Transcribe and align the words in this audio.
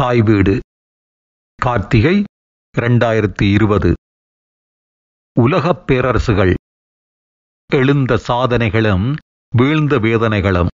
தாய் 0.00 0.22
வீடு. 0.22 0.60
கார்த்திகை 1.62 2.24
இரண்டாயிரத்தி 2.78 3.52
இருபது. 3.52 3.94
உலகப் 5.40 5.90
பேரரசுகள். 5.90 6.54
எழுந்த 7.72 8.20
சாதனைகளும் 8.28 9.16
வீழ்ந்த 9.56 9.98
வேதனைகளும். 9.98 10.66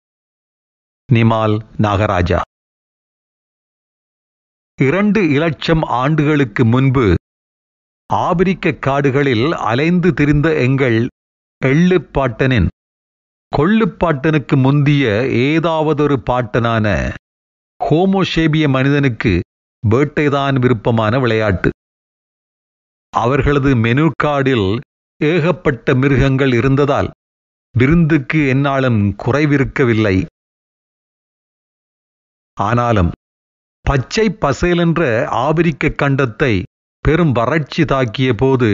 நிமால் 1.13 1.67
நாகராஜா. 1.79 2.41
இரண்டு 4.83 5.29
இலட்சம் 5.31 5.83
ஆண்டுகளுக்கு 5.83 6.65
முன்பு 6.65 7.15
ஆபிரிக்க 8.15 8.73
காடுகளில் 8.73 9.53
அலைந்து 9.53 10.13
திரிந்த 10.13 10.55
எங்கள் 10.55 11.07
எள்ளுப்பாட்டனின் 11.65 12.69
கொள்ளுப்பாட்டனுக்கு 13.57 14.63
முந்திய 14.63 15.09
ஏதாவதொரு 15.47 16.23
பாட்டனான 16.23 17.13
ஹோமோஷேபிய 17.81 18.69
மனிதனுக்கு 18.69 19.41
வேட்டைதான் 19.85 20.57
விருப்பமான 20.59 21.19
விளையாட்டு. 21.19 21.71
அவர்களது 23.13 23.77
மெனு 23.77 24.11
கார்டில் 24.23 24.69
ஏகப்பட்ட 25.21 25.95
மிருகங்கள் 25.95 26.53
இருந்ததால் 26.53 27.09
விருந்துக்கு 27.75 28.49
என்னாலும் 28.49 29.01
குறைவிருக்கவில்லை. 29.25 30.17
ஆனாலும் 32.57 33.11
பச்சை 33.85 34.27
பசேலென்ற 34.41 35.03
ஆபிரிக்க 35.45 35.95
கண்டத்தை 36.03 36.63
பெரும் 37.05 37.33
வறட்சி 37.33 37.83
தாக்கிய 37.83 38.31
போது 38.37 38.71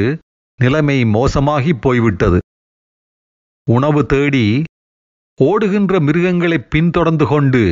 நிலைமை 0.61 1.05
மோசமாகி 1.05 1.73
போய்விட்டது. 1.81 2.39
உணவு 3.67 4.07
தேடி 4.07 4.47
ஓடுகின்ற 5.41 6.01
மிருகங்களை 6.01 6.59
பின்தொடர்ந்து 6.59 7.27
கொண்டு 7.27 7.63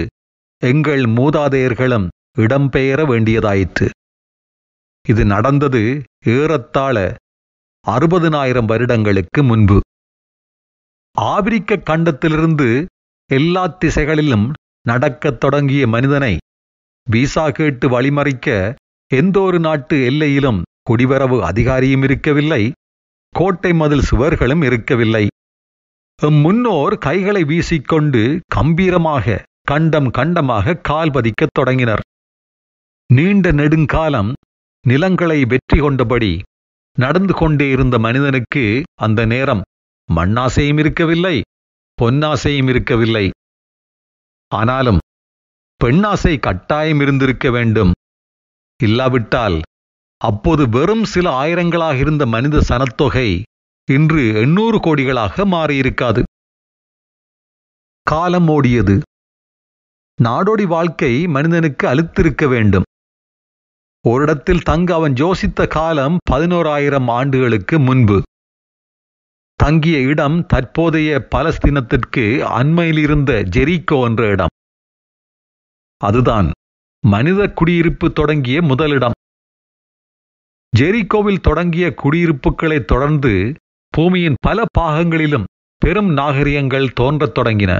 எங்கள் 0.63 1.03
மூதாதையர்களும் 1.19 2.05
இடம்பெயர 2.39 3.01
வேண்டியதாயிற்று. 3.11 3.87
இது 5.09 5.25
நடந்தது 5.25 5.81
ஏறத்தாழ 6.27 6.97
அறுபதினாயிரம் 7.87 8.65
வருடங்களுக்கு 8.65 9.41
முன்பு. 9.43 9.79
ஆபிரிக்க 11.17 11.77
கண்டத்திலிருந்து 11.77 12.69
எல்லா 13.31 13.67
திசைகளிலும் 13.67 14.47
நடக்கத் 14.87 15.41
தொடங்கிய 15.41 15.83
மனிதனை 15.87 16.33
விசா 17.07 17.51
கேட்டு 17.51 17.89
வழிமறிக்க 17.89 18.49
எந்த 19.11 19.37
ஒரு 19.41 19.59
நாட்டு 19.59 19.97
எல்லையிலும் 20.05 20.63
குடிவரவு 20.91 21.39
அதிகாரியும் 21.51 22.03
இருக்கவில்லை 22.03 22.63
கோட்டை 23.35 23.73
மதில் 23.73 24.09
சுவர்களும் 24.11 24.65
இருக்கவில்லை. 24.65 25.25
எம் 26.21 26.41
முன்னோர் 26.45 26.95
கைகளை 26.99 27.43
வீசிக்கொண்டு 27.45 28.23
கம்பீரமாக 28.47 29.43
கண்டம் 29.67 30.09
கண்டமாக 30.11 30.81
கால் 30.81 31.11
பதிக்கத் 31.11 31.55
தொடங்கினர். 31.55 32.01
நீண்ட 33.11 33.53
நெடுங்காலம் 33.53 34.31
நிலங்களை 34.85 35.45
வெற்றி 35.45 35.79
கொண்டபடி 35.81 36.33
நடந்து 36.99 37.35
கொண்டே 37.35 37.71
இருந்த 37.71 37.99
மனிதனுக்கு 37.99 38.83
அந்த 38.95 39.21
நேரம் 39.25 39.63
மண்ணாசையும் 40.09 40.79
இருக்கவில்லை 40.79 41.37
பொன்னாசையும் 41.99 42.69
இருக்கவில்லை. 42.69 43.31
ஆனாலும் 44.51 44.99
பெண்ணாசை 45.81 46.39
கட்டாயம் 46.39 47.01
இருந்திருக்க 47.01 47.51
வேண்டும். 47.51 47.93
இல்லாவிட்டால் 48.83 49.59
அப்போது 50.21 50.69
வெறும் 50.69 51.05
சில 51.05 51.27
ஆயிரங்களாக 51.43 51.97
இருந்த 51.99 52.27
மனித 52.27 52.63
சனத்தொகை 52.69 53.29
இன்று 53.91 54.23
எண்ணூறு 54.43 54.79
கோடிகளாக 54.79 55.45
மாறியிருக்காது. 55.55 56.23
காலம் 58.07 58.49
ஓடியது. 58.49 59.01
நாடோடி 60.21 60.67
வாழ்க்கை 60.67 61.27
மனிதனுக்கு 61.27 61.89
அழுத்திருக்க 61.89 62.49
வேண்டும். 62.49 62.83
ஓரிடத்தில் 64.09 64.63
தங்க 64.63 64.95
அவன் 64.95 65.13
யோசித்த 65.13 65.67
காலம் 65.69 66.19
பதினோராயிரம் 66.31 67.11
ஆண்டுகளுக்கு 67.11 67.79
முன்பு. 67.79 68.23
தங்கிய 69.55 69.99
இடம் 70.01 70.47
தற்போதைய 70.47 71.29
பலஸ்தீனத்திற்கு 71.35 72.39
அண்மையில் 72.39 72.99
இருந்த 72.99 73.33
ஜெரிகோ 73.33 74.05
என்ற 74.05 74.27
இடம். 74.27 74.53
அதுதான் 75.97 76.51
மனித 77.07 77.49
குடியிருப்பு 77.49 78.13
தொடங்கிய 78.13 78.63
முதலிடம் 78.63 79.13
ஜெரிகோவில் 80.77 81.41
தொடங்கிய 81.41 81.95
குடியிருப்புகளை 81.95 82.85
தொடர்ந்து 82.85 83.55
பூமியின் 83.89 84.35
பல 84.41 84.65
பாகங்களிலும் 84.79 85.45
பெரும் 85.77 86.13
நாகரிகங்கள் 86.13 86.93
தோன்றத் 86.93 87.39
தொடங்கின. 87.39 87.79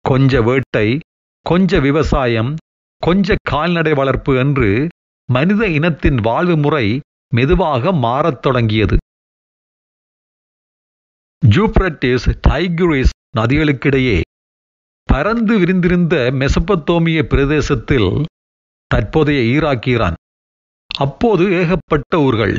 கொஞ்ச 0.00 0.42
வேட்டை 0.42 0.98
கொஞ்ச 1.46 1.80
விவசாயம் 1.80 2.56
கொஞ்ச 3.02 3.34
கால்நடை 3.42 3.92
வளர்ப்பு 3.92 4.32
என்று 4.36 4.88
மனித 5.28 5.68
இனத்தின் 5.68 6.18
வாழ்வு 6.20 6.56
முறை 6.56 6.86
மெதுவாக 7.34 7.92
மாறத் 7.92 8.42
தொடங்கியது. 8.42 8.96
ஜூப்ரட்டிஸ் 11.42 12.26
டைகுரிஸ் 12.48 13.14
நதிகளுக்கிடையே 13.36 14.20
பரந்து 15.08 15.58
விரிந்திருந்த 15.58 16.14
மெசப்பத்தோமிய 16.40 17.20
பிரதேசத்தில் 17.22 18.10
தற்போதைய 18.86 19.40
ஈராக் 19.54 19.86
ஈரான். 19.86 20.18
அப்போது 20.94 21.44
ஏகப்பட்ட 21.52 22.18
ஊர்கள் 22.18 22.58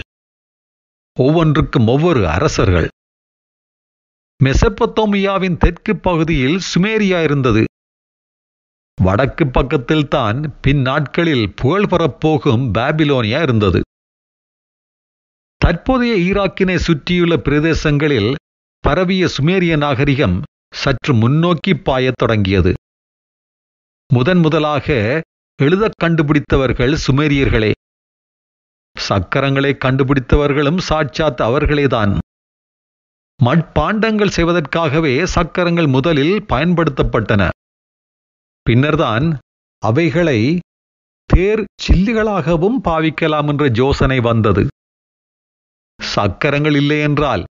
ஒவ்வொன்றுக்கும் 1.18 1.88
ஒவ்வொரு 1.88 2.22
அரசர்கள். 2.28 2.88
மெசப்பத்தோமியாவின் 4.44 5.58
தெற்கு 5.58 5.94
பகுதியில் 5.96 6.60
சுமேரியா 6.72 7.24
இருந்தது. 7.24 7.64
வடக்கு 9.04 9.48
பக்கத்தில் 9.48 10.08
தான் 10.08 10.60
பின் 10.62 10.82
நாட்களில் 10.82 11.54
புகழ் 11.56 11.84
பெறப்போகும் 11.84 12.72
பாபிலோனியா 12.74 13.42
இருந்தது. 13.42 13.82
தற்போதைய 15.58 16.34
ஈராக்கினை 16.34 16.76
சுற்றியுள்ள 16.76 17.36
பிரதேசங்களில் 17.36 18.36
பரவிய 18.80 19.28
சுமேரிய 19.38 19.78
நாகரிகம் 19.78 20.42
சற்று 20.76 21.14
முன்னோக்கி 21.14 21.74
பாயத் 21.74 22.18
தொடங்கியது. 22.18 22.74
முதன் 24.14 24.38
முதலாக 24.38 25.22
எழுதக் 25.64 25.98
கண்டுபிடித்தவர்கள் 26.04 26.98
சுமேரியர்களே. 27.08 27.72
சக்கரங்களை 29.00 29.78
கண்டுபிடித்தவர்களும் 29.86 30.78
சாட்சாத் 30.78 31.42
அவர்களேதான். 31.42 32.18
மட்பாண்டங்கள் 33.46 34.34
செய்வதற்காகவே 34.36 35.24
சக்கரங்கள் 35.24 35.88
முதலில் 35.88 36.46
பயன்படுத்தப்பட்டன. 36.50 37.50
பின்னர்தான் 38.66 39.28
அவைகளை 39.84 40.60
தேர் 41.30 41.64
சில்லிகளாகவும் 41.88 42.78
பாவிக்கலாம் 42.84 43.48
என்ற 43.48 43.70
யோசனை 43.74 44.20
வந்தது. 44.20 44.68
சக்கரங்கள் 46.00 46.76
இல்லை 46.76 47.00
என்றால் 47.00 47.44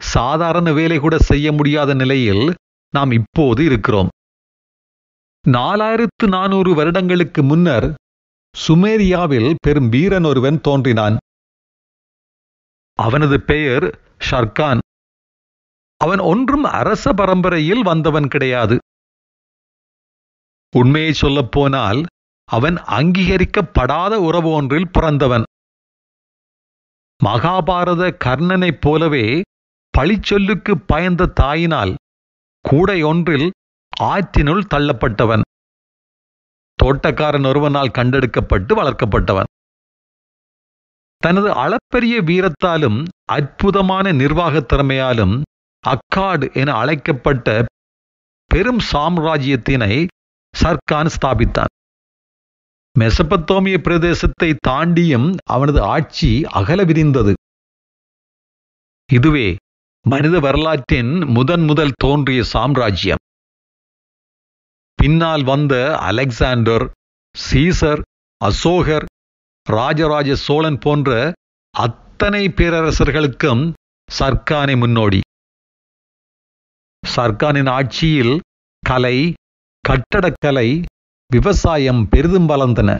சாதாரண 0.00 0.72
வேலை 0.72 0.98
கூட 0.98 1.18
செய்ய 1.18 1.52
முடியாத 1.52 1.94
நிலையில் 1.94 2.44
நாம் 2.90 3.10
இப்போது 3.10 3.64
இருக்கிறோம். 3.64 4.08
நாலாயிரத்து 5.44 6.26
நானூறு 6.28 6.74
வருடங்களுக்கு 6.74 7.42
முன்னர் 7.42 7.94
சுமேரியாவில் 8.54 9.54
பெரும் 9.60 9.88
வீரன் 9.88 10.24
ஒருவன் 10.24 10.60
தோன்றினான். 10.60 11.16
அவனது 12.98 13.40
பெயர் 13.40 13.86
ஷர்கான். 14.30 14.78
அவன் 16.00 16.18
ஒன்றும் 16.18 16.64
அரச 16.64 17.12
பரம்பரையில் 17.12 17.82
வந்தவன் 17.82 18.28
கிடையாது. 18.28 18.76
உண்மையை 20.70 21.12
சொல்லப்போனால் 21.12 22.04
அவன் 22.44 22.76
அங்கீகரிக்கப்படாத 22.76 24.14
உறவு 24.14 24.50
ஒன்றில் 24.50 24.90
பிறந்தவன். 24.90 25.42
மகாபாரத 27.24 28.16
கர்ணனைப் 28.24 28.80
போலவே 28.80 29.42
பழிச்சொல்லுக்கு 29.98 30.74
பயந்த 30.86 31.32
தாயினால் 31.40 31.94
கூடை 32.60 33.02
ஒன்றில் 33.02 33.50
ஆற்றினுள் 34.00 34.62
தள்ளப்பட்டவன். 34.74 35.40
தோட்டக்காரன் 36.82 37.46
ஒருவனால் 37.46 37.88
கண்டெடுக்கப்பட்டு 37.88 38.74
வளர்க்கப்பட்டவன். 38.74 39.44
தனது 41.16 41.52
அளப்பரிய 41.52 42.22
வீரத்தாலும் 42.22 43.04
அற்புதமான 43.24 44.12
நிர்வாகத் 44.12 44.72
திறமையாலும் 44.72 45.42
அக்காடு 45.80 46.52
என 46.52 46.72
அழைக்கப்பட்ட 46.72 47.64
பெரும் 48.46 48.78
சாம்ராஜ்யத்தினை 48.92 50.06
சர்கான் 50.60 51.10
ஸ்தாபித்தான். 51.16 51.72
மெசபத்தோமிய 52.96 53.76
பிரதேசத்தை 53.86 54.50
தாண்டியும் 54.68 55.28
அவனது 55.54 55.80
ஆட்சி 55.94 56.30
அகல 56.58 56.84
விரிந்தது. 56.84 57.32
இதுவே 59.10 59.48
மனித 60.04 60.36
வரலாற்றின் 60.38 61.12
முதன் 61.36 61.64
முதல் 61.64 61.94
தோன்றிய 62.04 62.40
சாம்ராஜ்யம். 62.44 63.22
பின்னால் 64.98 65.44
வந்த 65.44 65.74
அலெக்சாண்டர் 65.98 66.84
சீசர் 67.34 68.02
அசோகர் 68.40 69.06
ராஜராஜ 69.66 70.30
சோழன் 70.36 70.78
போன்ற 70.78 71.10
அத்தனை 71.74 72.42
பேரரசர்களுக்கும் 72.48 73.62
சர்க்கானை 74.08 74.76
முன்னோடி. 74.78 75.20
சர்க்கானின் 77.02 77.70
ஆட்சியில் 77.78 78.34
கலை 78.82 79.16
கட்டடக்கலை 79.88 80.82
விவசாயம் 81.32 82.08
பெரிதும் 82.08 82.48
வளர்ந்தன. 82.48 82.96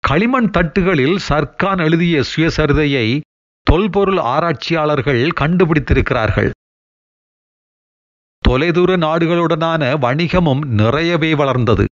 களிமண் 0.00 0.50
தட்டுகளில் 0.50 1.18
சர்க்கான் 1.28 1.84
எழுதிய 1.84 2.22
சுயசரிதையை 2.36 3.20
தொல்பொருள் 3.62 4.18
ஆராய்ச்சியாளர்கள் 4.18 5.28
கண்டுபிடித்திருக்கிறார்கள். 5.40 6.50
தொலைதூர 8.38 8.96
நாடுகளுடனான 8.96 9.98
வணிகமும் 9.98 10.64
நிறையவே 10.64 11.34
வளர்ந்தது. 11.34 11.84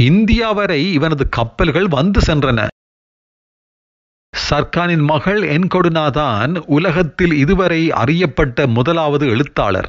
இந்தியா 0.00 0.52
வரை 0.52 0.92
இவனது 0.92 1.28
கப்பல்கள் 1.28 1.88
வந்து 1.88 2.20
சென்றன. 2.20 2.66
சர்க்கானின் 4.50 5.04
மகள் 5.04 5.42
என்கொடுனாதான் 5.42 6.58
உலகத்தில் 6.58 7.32
இதுவரை 7.32 7.90
அறியப்பட்ட 7.90 8.66
முதலாவது 8.66 9.26
எழுத்தாளர். 9.26 9.88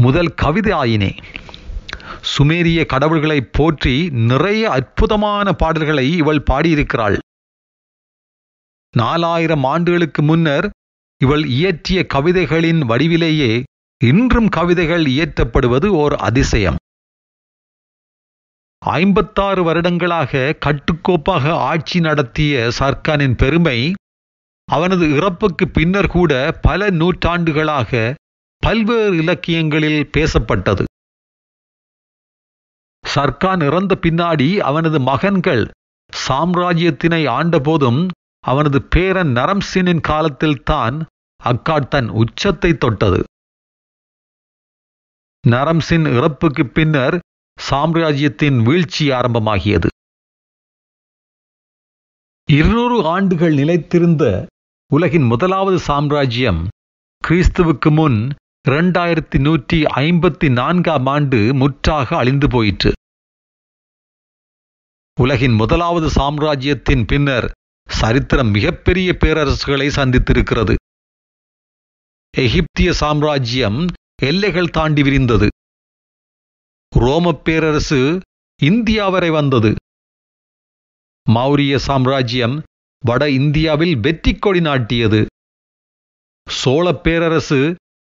முதல் 0.00 0.34
கவிதை 0.34 0.72
ஆயினே. 0.72 1.18
சுமேரிய 2.32 2.86
கடவுள்களை 2.86 3.40
போற்றி 3.40 4.08
நிறைய 4.10 4.70
அற்புதமான 4.70 5.52
பாடல்களை 5.52 6.06
இவள் 6.16 6.42
பாடியிருக்கிறாள். 6.50 7.16
நாலாயிரம் 8.94 9.64
ஆண்டுகளுக்கு 9.64 10.22
முன்னர் 10.22 10.66
இவள் 11.20 11.44
இயற்றிய 11.46 12.06
கவிதைகளின் 12.14 12.80
வடிவிலேயே 12.82 13.52
இன்றும் 14.00 14.48
கவிதைகள் 14.48 15.04
இயற்றப்படுவது 15.06 15.88
ஓர் 16.02 16.14
அதிசயம். 16.28 16.78
ஐம்பத்தாறு 18.82 19.62
வருடங்களாக 19.62 20.56
கட்டுக்கோப்பாக 20.66 21.52
ஆட்சி 21.70 22.00
நடத்திய 22.00 22.70
சர்க்கானின் 22.78 23.36
பெருமை 23.36 23.78
அவனது 24.68 25.06
இறப்புக்கு 25.16 25.64
பின்னர் 25.68 26.06
கூட 26.06 26.32
பல 26.62 26.90
நூற்றாண்டுகளாக 26.90 28.14
பல்வேறு 28.62 29.16
இலக்கியங்களில் 29.16 30.02
பேசப்பட்டது. 30.16 30.84
சர்க்கான் 33.14 33.62
இறந்த 33.66 33.98
பின்னாடி 34.02 34.56
அவனது 34.58 35.00
மகன்கள் 35.00 35.64
சாம்ராஜ்யத்தினை 36.28 37.22
ஆண்டபோதும் 37.28 38.08
அவனது 38.40 38.82
பேரன் 38.82 39.32
நரம்சினின் 39.32 40.00
காலத்தில்தான் 40.00 40.96
அக்காட் 41.44 41.88
தன் 41.88 42.08
உச்சத்தை 42.08 42.70
தொட்டது. 42.76 43.20
நரம்சின் 45.48 46.06
இறப்புக்கு 46.16 46.66
பின்னர் 46.66 47.18
சாம்ராஜ்யத்தின் 47.58 48.58
வீழ்ச்சி 48.62 49.10
ஆரம்பமாகியது. 49.10 49.88
இருநூறு 52.48 53.06
ஆண்டுகள் 53.06 53.54
நிலைத்திருந்த 53.54 54.24
உலகின் 54.90 55.22
முதலாவது 55.22 55.78
சாம்ராஜ்யம் 55.78 56.68
கிறிஸ்துவுக்கு 57.28 57.90
முன் 57.90 58.18
இரண்டாயிரத்தி 58.68 59.38
நூற்றி 59.38 59.78
ஐம்பத்தி 59.82 60.52
நான்காம் 60.52 61.06
ஆண்டு 61.06 61.54
முற்றாக 61.54 62.16
அழிந்து 62.16 62.48
போயிற்று. 62.48 62.92
உலகின் 65.20 65.52
முதலாவது 65.52 66.10
சாம்ராஜ்யத்தின் 66.10 67.04
பின்னர் 67.04 67.52
சரித்திரம் 67.88 68.50
மிகப்பெரிய 68.50 69.16
பேரரசுகளை 69.24 69.88
சந்தித்திருக்கிறது. 69.88 70.74
எகிப்திய 72.36 72.92
சாம்ராஜ்யம் 72.92 73.86
எல்லைகள் 74.22 74.70
தாண்டி 74.70 75.02
விரிந்தது. 75.02 75.48
ரோமப் 76.98 77.44
பேரரசு 77.44 78.20
இந்தியா 78.62 79.08
வரை 79.08 79.30
வந்தது. 79.30 79.74
மௌரிய 81.30 81.76
சாம்ராஜ்யம் 81.76 82.62
வட 83.04 83.30
இந்தியாவில் 83.30 83.96
வெற்றி 83.96 84.34
கொடி 84.34 84.60
நாட்டியது. 84.60 85.26
சோழப் 86.48 87.02
பேரரசு 87.02 87.74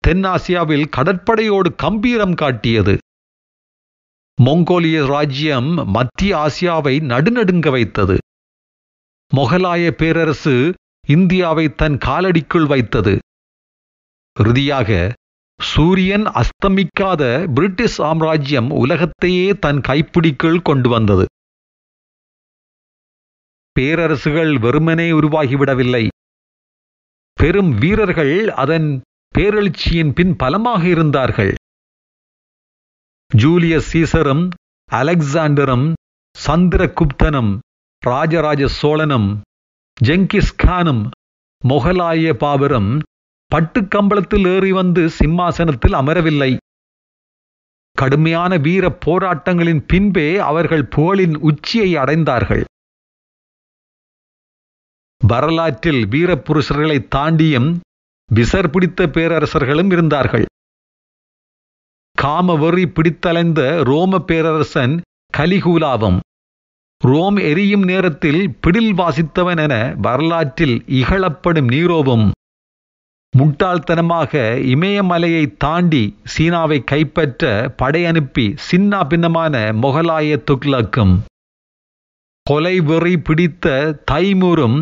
தென்னாசியாவில் 0.07 0.85
கடற்படையோடு 0.97 1.75
கம்பீரம் 1.75 2.33
காட்டியது. 2.33 2.97
மொங்கோலிய 4.45 5.05
ராஜ்யம் 5.05 5.69
மத்திய 5.85 6.31
ஆசியாவை 6.37 6.95
நடுநடுங்க 7.11 7.71
வைத்தது. 7.71 8.17
மொகலாய 9.35 9.91
பேரரசு 9.91 10.73
இந்தியாவை 11.07 11.73
தன் 11.73 11.97
காலடிக்குள் 12.05 12.67
வைத்தது. 12.67 13.17
இறுதியாக 14.39 15.13
சூரியன் 15.59 16.25
அஸ்தமிக்காத 16.25 17.53
பிரிட்டிஷ் 17.53 17.95
சாம்ராஜ்யம் 17.95 18.69
உலகத்தையே 18.71 19.49
தன் 19.59 19.81
கைப்பிடிக்குள் 19.87 20.61
கொண்டு 20.61 20.89
வந்தது. 20.89 21.25
பேரரசுகள் 23.75 24.59
வெறுமனே 24.59 25.11
உருவாகிவிடவில்லை. 25.11 26.07
பெரும் 27.33 27.77
வீரர்கள் 27.77 28.49
அதன் 28.49 29.01
பேரெழுச்சியின் 29.37 30.13
பின் 30.13 30.35
பலமாக 30.35 30.87
இருந்தார்கள். 30.87 31.53
ஜூலியஸ் 33.31 33.89
சீசரும் 33.91 34.49
அலெக்சாண்டரும் 34.91 35.93
சந்திரகுப்தனும் 36.35 37.51
ராஜராஜ 38.03 38.67
சோழனும் 38.81 39.29
ஜெங்கிஸ்கானும் 40.03 41.03
மொகலாய 41.67 42.33
பாபரும் 42.43 42.99
பட்டுக்கம்பளத்தில் 43.55 44.47
ஏறி 44.47 44.71
வந்து 44.71 45.09
சிம்மாசனத்தில் 45.09 45.93
அமரவில்லை. 45.93 46.57
கடுமையான 47.97 48.57
வீர 48.57 48.97
போராட்டங்களின் 49.05 49.83
பின்பே 49.87 50.37
அவர்கள் 50.37 50.89
புகழின் 50.95 51.37
உச்சியை 51.37 51.95
அடைந்தார்கள். 51.95 52.63
வரலாற்றில் 55.21 56.03
வீரப்புருஷர்களை 56.07 56.99
தாண்டியும் 57.15 57.69
விசர் 58.29 58.71
பிடித்த 58.71 59.07
பேரரசர்களும் 59.07 59.91
இருந்தார்கள். 59.91 60.45
காம 62.17 62.55
வெறி 62.55 62.85
பிடித்தலைந்த 62.87 63.61
ரோம 63.83 64.19
பேரரசன் 64.19 65.01
கலிகூலாவும் 65.37 66.17
ரோம் 67.01 67.37
எரியும் 67.37 67.83
நேரத்தில் 67.83 68.57
பிடில் 68.61 68.93
வாசித்தவன் 68.93 69.61
என 69.61 69.95
வரலாற்றில் 70.01 70.83
இகழப்படும் 70.91 71.69
நீரோவும் 71.69 72.25
முட்டாள்தனமாக 73.37 74.33
இமயமலையை 74.73 75.55
தாண்டி 75.57 76.03
சீனாவை 76.23 76.83
கைப்பற்ற 76.83 77.51
படையனுப்பி 77.81 78.45
சின்னா 78.67 79.07
பின்னமான 79.07 79.55
மொகலாய 79.81 80.37
துக்லக்கும் 80.51 81.15
கொலை 82.45 82.79
வெறி 82.79 83.15
பிடித்த 83.19 83.67
தைமூரும் 84.11 84.79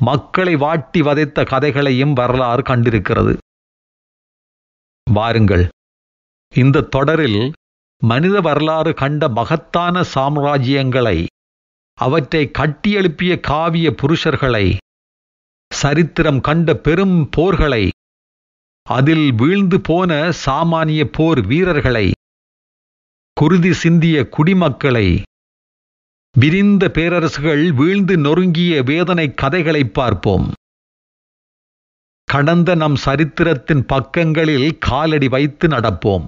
மக்களை 0.00 0.56
வாட்டி 0.56 1.02
வதைத்த 1.02 1.44
கதைகளையும் 1.44 2.12
வரலாறு 2.12 2.62
கண்டிருக்கிறது. 2.62 3.32
வாருங்கள். 5.10 5.68
இந்த 6.56 6.80
தொடரில் 6.80 7.52
மனித 8.02 8.40
வரலாறு 8.40 8.94
கண்ட 8.94 9.28
மகத்தான 9.28 10.04
சாம்ராஜ்யங்களை 10.14 11.18
அவற்றை 11.98 12.50
கட்டியெழுப்பிய 12.58 13.32
காவிய 13.40 13.88
புருஷர்களை 14.02 14.66
சரித்திரம் 15.74 16.40
கண்ட 16.40 16.74
பெரும் 16.76 17.28
போர்களை 17.36 17.88
அதில் 18.86 19.32
வீழ்ந்து 19.32 19.80
போன 19.80 20.32
சாமானிய 20.46 21.04
போர் 21.12 21.46
வீரர்களை 21.46 22.06
குருதி 23.36 23.72
சிந்திய 23.72 24.28
குடிமக்களை 24.36 25.08
விரிந்த 26.34 26.88
பேரரசுகள் 26.94 27.64
வீழ்ந்து 27.74 28.16
நொறுங்கிய 28.16 28.82
வேதனை 28.82 29.34
கதைகளை 29.34 29.84
பார்ப்போம். 29.84 30.52
கடந்த 32.28 32.74
நம் 32.74 32.96
சரித்திரத்தின் 32.96 33.84
பக்கங்களில் 33.86 34.78
காலடி 34.78 35.28
வைத்து 35.28 35.68
நடப்போம். 35.68 36.26